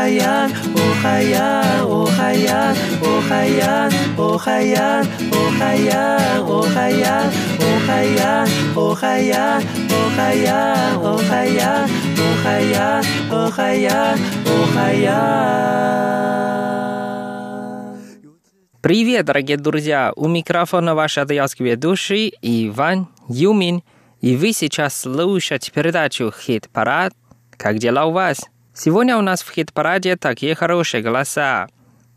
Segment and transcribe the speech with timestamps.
[0.00, 7.28] Охаян, Охаян, Охаян, Охаян, Охаян, Охаян, Охаян,
[7.68, 9.60] Охаян, Охаян,
[9.92, 11.84] Охаян, Охаян,
[12.16, 15.60] Охаян, Охаян, Охаян.
[18.80, 20.14] Привет, дорогие друзья!
[20.16, 23.82] У микрофона ваш адыялский ведущий Иван Юмин.
[24.22, 27.12] И вы сейчас слушаете передачу «Хит-парад».
[27.58, 28.48] Как дела у вас?
[28.79, 31.67] Сегодня у нас в хит-параде такие хорошие голоса.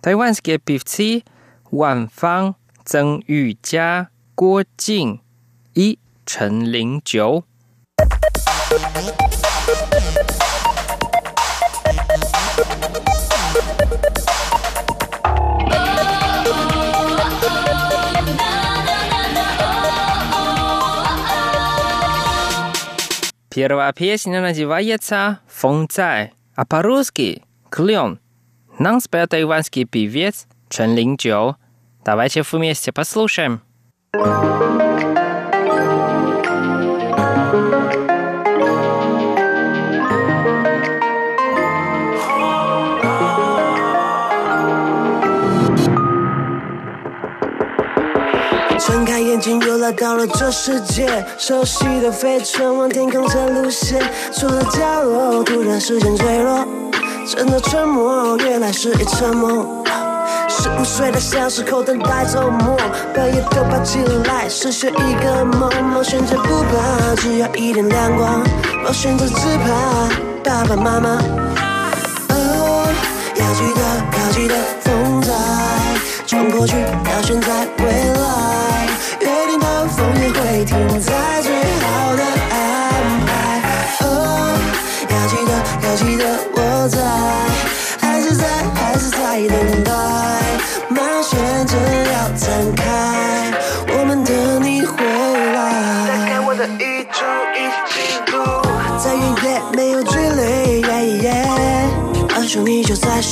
[0.00, 1.22] Тайванские певцы
[1.70, 5.20] Ван Фан, Цзэн Юйджа, Guo Jing
[5.74, 7.44] и Чен Линчжоу.
[23.50, 28.19] Первая песня называется «Фон цай», А по-русски «Клен».
[28.79, 31.57] Нам спел тайванский певец Чен Линчжоу.
[32.03, 33.61] Давайте вместе послушаем.
[34.13, 35.12] 睁开
[49.43, 51.05] 睛，又来到了这世界。
[51.37, 56.65] 熟悉的飞船往天空这路线，错的角落，突然视线坠落。
[57.27, 59.83] 真的沉默，原来是一场梦。
[60.47, 62.77] 十五岁的小时候等待周末，
[63.13, 65.69] 半夜都爬起来实现一个梦。
[65.91, 68.41] 梦选择不怕，只要一点亮光。
[68.85, 70.07] 我选择只怕
[70.41, 71.21] 爸爸妈妈。
[73.35, 73.81] 要记得，
[74.17, 75.33] 要记得，风在
[76.25, 78.12] 冲过去，到现在，未来，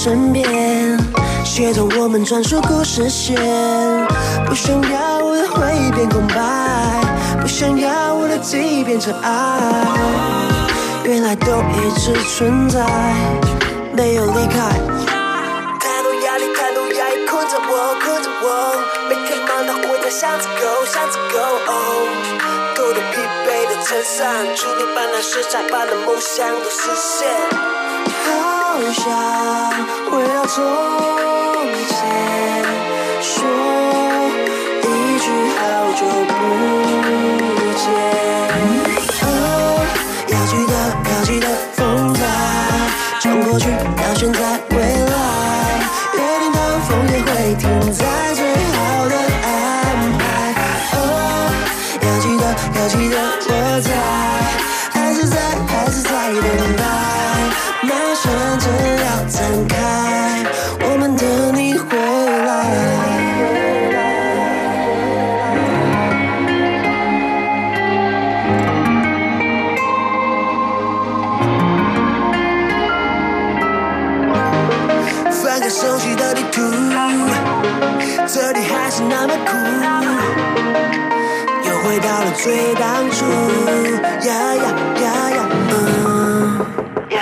[0.03, 0.97] 身边，
[1.45, 3.37] 协同我们传说故事线。
[4.47, 6.41] 不想要我的回忆变空白，
[7.39, 9.85] 不想要我的记忆变成爱，
[11.03, 12.81] 原来都一直存在，
[13.93, 14.73] 没有离开。
[15.77, 18.73] 太多压力，太多压抑困着我，困着我。
[19.07, 21.61] 每天忙到回家想着 go，想着 go。
[22.73, 27.29] 头都疲惫的撑伞，出力办那事，才把的梦想都实现。
[28.73, 29.03] 好想
[30.09, 30.63] 回到从
[31.89, 31.93] 前，
[33.21, 33.35] 说
[34.81, 34.85] 一
[35.19, 35.27] 句
[35.59, 35.59] 好
[35.91, 36.31] 久不
[37.75, 37.83] 见。
[39.23, 39.25] 哦，
[40.29, 40.73] 要记得，
[41.11, 42.21] 要记得，风在
[43.19, 43.65] 冲过去，
[43.97, 44.39] 到现在，
[44.69, 45.13] 未来，
[46.13, 47.61] 约定的风也会停
[47.91, 47.99] 在
[48.33, 48.39] 最
[48.71, 48.79] 好
[49.09, 49.47] 的安
[50.17, 50.23] 排。
[50.93, 50.95] 哦，
[52.03, 52.43] 要记得，
[52.79, 53.15] 要记得，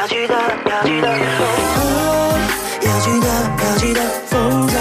[0.09, 0.33] 要记得，
[0.65, 2.33] 要记得，哦，
[2.81, 3.27] 要记得，
[3.63, 4.73] 要记得，风在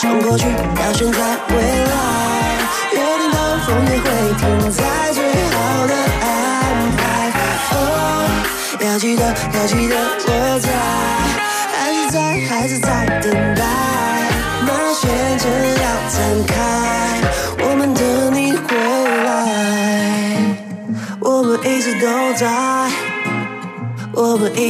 [0.00, 1.18] 冲过去，到现在，
[1.50, 1.54] 未
[1.86, 1.94] 来，
[2.90, 6.26] 约定的风也会停在最好的安
[6.96, 6.98] 排。
[7.70, 7.78] 哦，
[8.80, 9.94] 要记得，要记得，
[10.26, 10.53] 我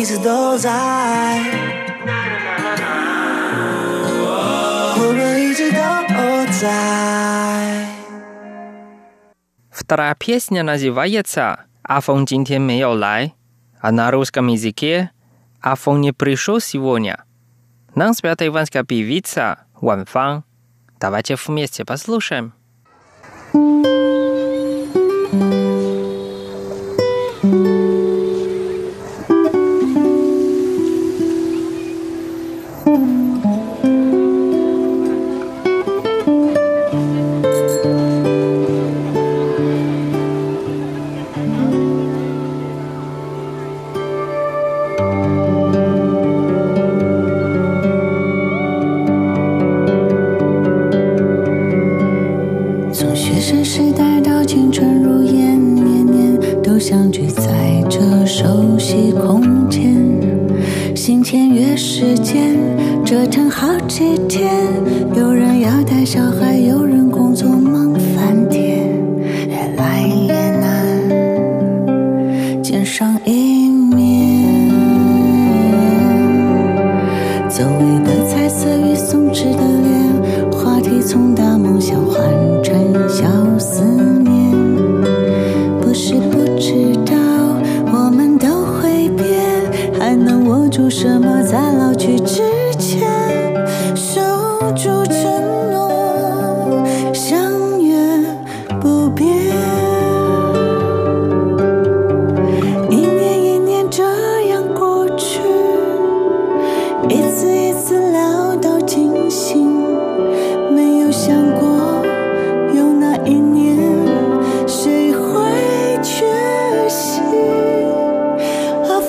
[0.04, 1.74] pieces those eyes.
[9.70, 13.32] Вторая песня называется «Афон 今天没有来»,
[13.80, 15.10] а на русском языке
[15.60, 17.24] «Афон не пришел сегодня».
[17.94, 20.44] Нам спят иванская певица Ван Фан.
[21.00, 22.52] Давайте вместе послушаем.
[23.52, 23.93] thank you
[44.98, 45.23] you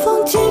[0.06, 0.44] 风轻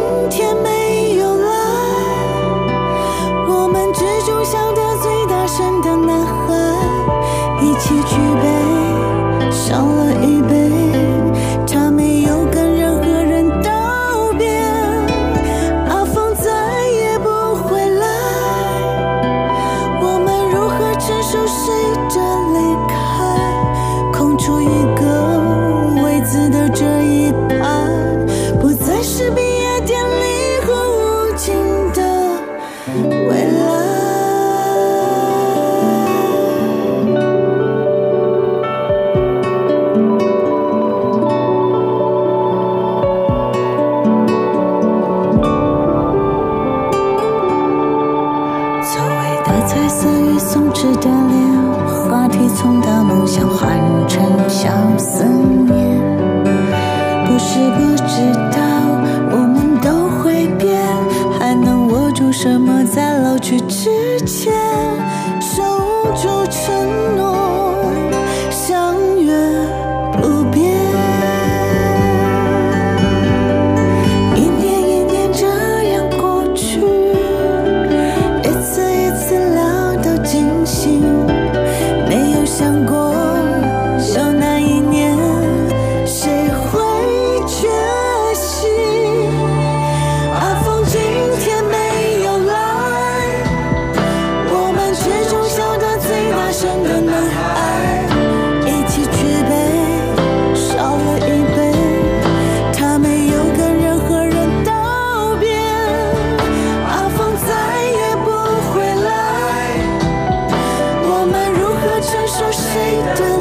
[112.04, 113.33] 承受谁的。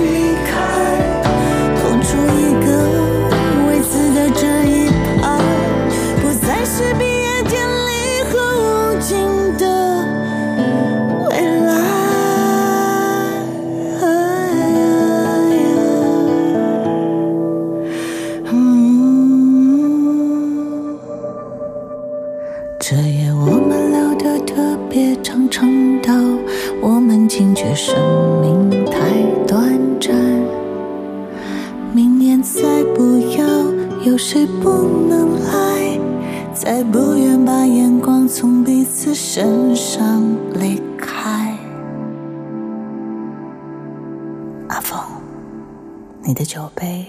[36.63, 41.53] 再不愿把眼光从彼此身上离开。
[44.69, 44.97] 阿峰，
[46.21, 47.05] 你的酒杯。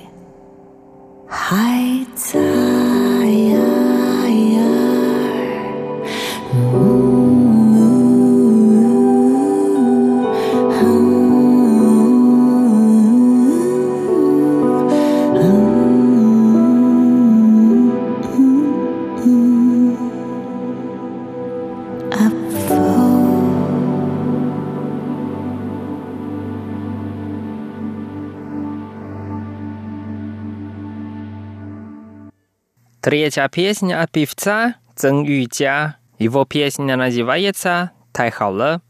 [33.04, 35.96] Третья песня от певца Цен Юча.
[36.18, 38.80] Его песня называется «Тайхаоле»,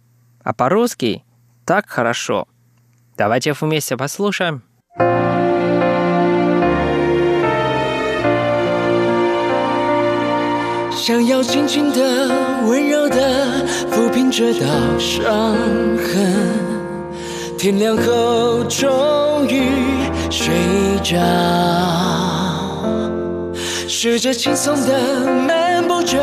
[0.45, 1.25] а по-русски
[1.67, 2.47] «Так хорошо».
[3.19, 4.63] Давайте вместе послушаем.
[10.93, 12.29] 想要轻轻的、
[12.69, 14.67] 温柔的抚平这道
[14.97, 15.57] 伤
[15.99, 17.59] 痕。
[17.59, 20.55] 天亮后，终于睡
[21.03, 22.34] 着。
[23.89, 26.19] 试着轻松地漫步着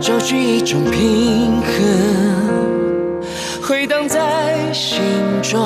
[0.00, 3.20] 找寻一种平衡。
[3.62, 5.00] 回荡在心
[5.42, 5.60] 中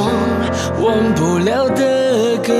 [0.80, 2.52] 忘不了的歌。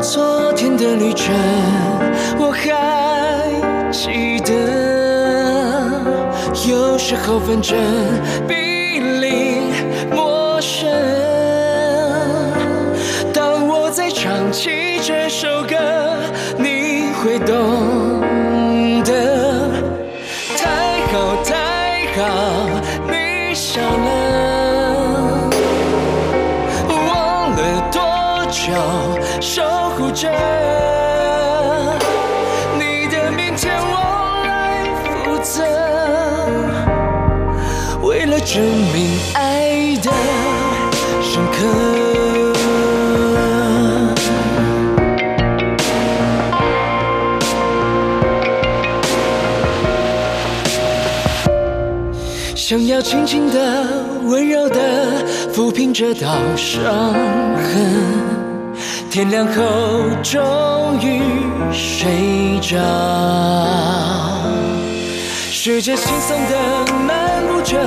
[0.00, 1.34] 昨天的旅程
[2.38, 3.50] 我还
[3.90, 4.52] 记得
[6.68, 7.76] 有时候纷争
[8.46, 8.75] 比
[15.06, 15.76] 这首歌，
[16.58, 19.70] 你会懂得。
[20.58, 20.66] 太
[21.12, 21.54] 好太
[22.16, 22.20] 好，
[23.08, 25.48] 你笑了。
[26.88, 27.58] 忘了
[27.92, 28.00] 多
[28.50, 28.64] 久
[29.40, 30.28] 守护着
[32.76, 33.94] 你的明天，我
[34.44, 35.62] 来负责。
[38.02, 38.60] 为了证
[38.92, 39.25] 明。
[52.68, 53.86] 想要轻轻的
[54.24, 57.14] 温柔的抚平这道伤
[57.54, 57.94] 痕。
[59.08, 59.62] 天亮后
[60.20, 61.22] 终于
[61.72, 62.76] 睡着。
[65.52, 67.78] 世界轻松的漫步着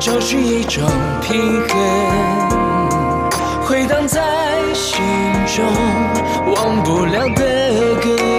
[0.00, 0.82] 找寻一种
[1.20, 4.22] 平衡回荡在
[4.72, 5.04] 心
[5.54, 5.62] 中
[6.54, 8.33] 忘不了的歌。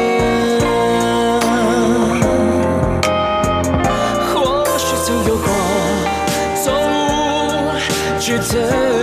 [8.55, 8.94] answer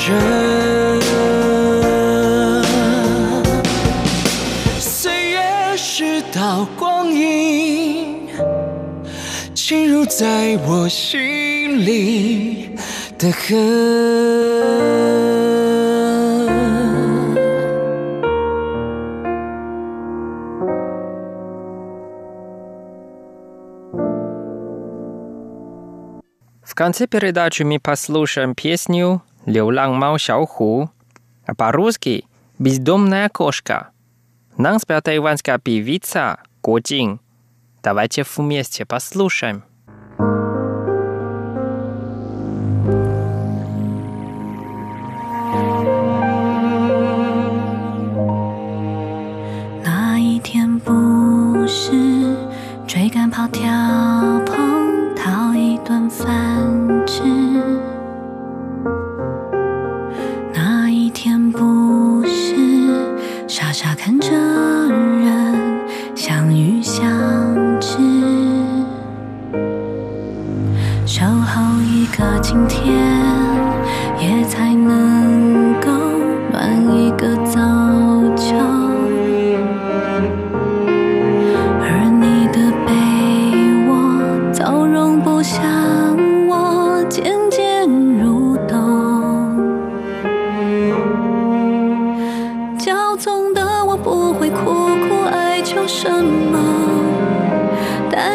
[0.00, 0.12] 着。
[4.78, 8.28] 岁月是道光影，
[9.54, 12.70] 侵入在我心里
[13.18, 14.70] 的痕。
[26.62, 30.90] В конце передачи мы послушаем песню Леуланг Мау Шаоху,
[31.44, 32.24] а по-русски
[32.60, 33.88] «Бездомная кошка».
[34.56, 36.78] Нам спела тайванская певица Ко
[37.82, 39.64] Давайте вместе послушаем.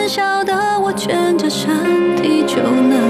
[0.08, 3.05] 小的我蜷着身体就能。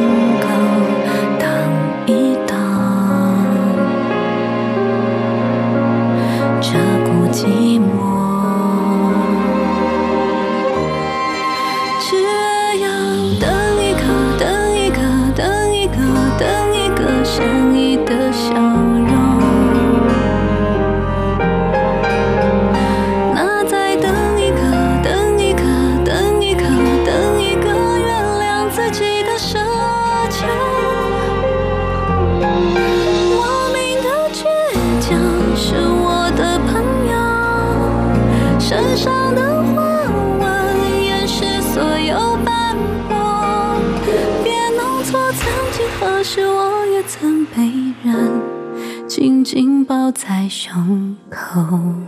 [49.56, 52.05] 紧抱在胸口。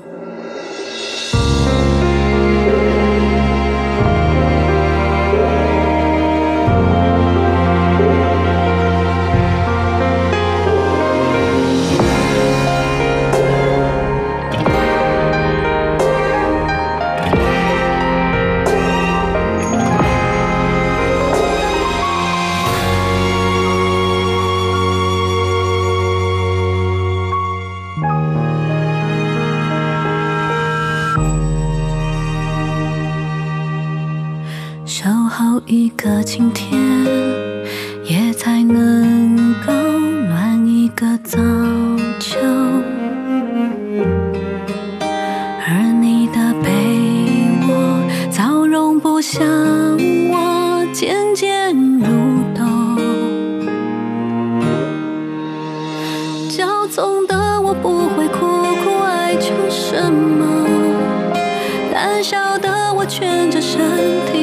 [56.50, 58.40] 骄纵的我不会苦
[58.82, 60.66] 苦哀求什么
[61.94, 63.80] 胆小的我蜷着身
[64.28, 64.37] 体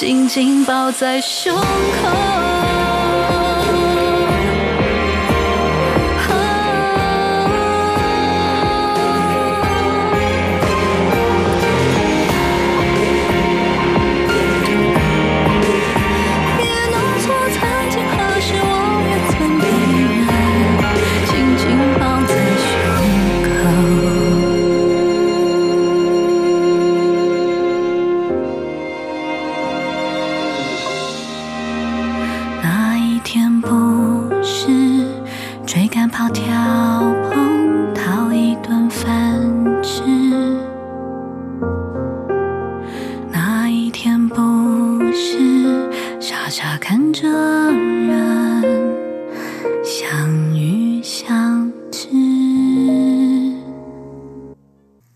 [0.00, 2.39] 紧紧抱在胸口。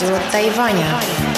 [0.00, 1.29] радио Тайваня.